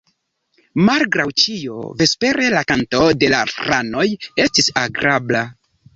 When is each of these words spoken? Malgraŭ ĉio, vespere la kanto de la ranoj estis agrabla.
Malgraŭ 0.85 1.25
ĉio, 1.41 1.83
vespere 2.01 2.47
la 2.55 2.63
kanto 2.71 3.03
de 3.25 3.29
la 3.35 3.45
ranoj 3.69 4.07
estis 4.47 4.71
agrabla. 4.87 5.45